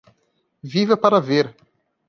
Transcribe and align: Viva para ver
Viva 0.71 0.97
para 0.97 1.19
ver 1.19 1.55